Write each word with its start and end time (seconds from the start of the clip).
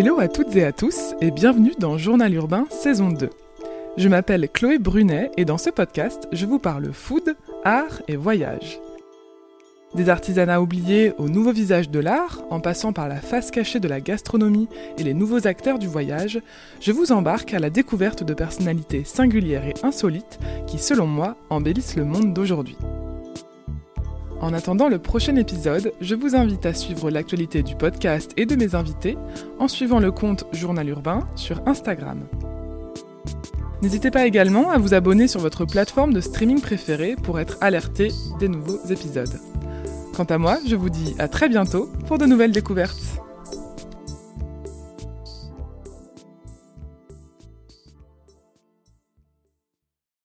Hello 0.00 0.18
à 0.18 0.28
toutes 0.28 0.56
et 0.56 0.64
à 0.64 0.72
tous 0.72 1.14
et 1.20 1.30
bienvenue 1.30 1.74
dans 1.78 1.98
Journal 1.98 2.32
Urbain 2.32 2.64
saison 2.70 3.10
2. 3.10 3.28
Je 3.98 4.08
m'appelle 4.08 4.48
Chloé 4.48 4.78
Brunet 4.78 5.30
et 5.36 5.44
dans 5.44 5.58
ce 5.58 5.68
podcast, 5.68 6.26
je 6.32 6.46
vous 6.46 6.58
parle 6.58 6.90
food, 6.94 7.36
art 7.66 8.00
et 8.08 8.16
voyage. 8.16 8.80
Des 9.94 10.08
artisanats 10.08 10.62
oubliés 10.62 11.12
aux 11.18 11.28
nouveaux 11.28 11.52
visages 11.52 11.90
de 11.90 11.98
l'art, 11.98 12.40
en 12.48 12.60
passant 12.60 12.94
par 12.94 13.08
la 13.08 13.16
face 13.16 13.50
cachée 13.50 13.78
de 13.78 13.88
la 13.88 14.00
gastronomie 14.00 14.70
et 14.96 15.02
les 15.02 15.12
nouveaux 15.12 15.46
acteurs 15.46 15.78
du 15.78 15.86
voyage, 15.86 16.40
je 16.80 16.92
vous 16.92 17.12
embarque 17.12 17.52
à 17.52 17.58
la 17.58 17.68
découverte 17.68 18.24
de 18.24 18.32
personnalités 18.32 19.04
singulières 19.04 19.66
et 19.66 19.74
insolites 19.82 20.38
qui, 20.66 20.78
selon 20.78 21.06
moi, 21.06 21.36
embellissent 21.50 21.96
le 21.96 22.06
monde 22.06 22.32
d'aujourd'hui. 22.32 22.78
En 24.40 24.54
attendant 24.54 24.88
le 24.88 24.98
prochain 24.98 25.36
épisode, 25.36 25.92
je 26.00 26.14
vous 26.14 26.34
invite 26.34 26.64
à 26.64 26.72
suivre 26.72 27.10
l'actualité 27.10 27.62
du 27.62 27.76
podcast 27.76 28.32
et 28.38 28.46
de 28.46 28.56
mes 28.56 28.74
invités 28.74 29.18
en 29.58 29.68
suivant 29.68 30.00
le 30.00 30.10
compte 30.10 30.44
Journal 30.52 30.88
Urbain 30.88 31.28
sur 31.34 31.60
Instagram. 31.66 32.26
N'hésitez 33.82 34.10
pas 34.10 34.26
également 34.26 34.70
à 34.70 34.78
vous 34.78 34.94
abonner 34.94 35.28
sur 35.28 35.40
votre 35.40 35.66
plateforme 35.66 36.14
de 36.14 36.20
streaming 36.22 36.60
préférée 36.60 37.16
pour 37.22 37.38
être 37.38 37.58
alerté 37.60 38.12
des 38.38 38.48
nouveaux 38.48 38.82
épisodes. 38.88 39.40
Quant 40.14 40.24
à 40.24 40.38
moi, 40.38 40.58
je 40.66 40.76
vous 40.76 40.90
dis 40.90 41.14
à 41.18 41.28
très 41.28 41.48
bientôt 41.48 41.90
pour 42.06 42.16
de 42.16 42.26
nouvelles 42.26 42.52
découvertes. 42.52 43.19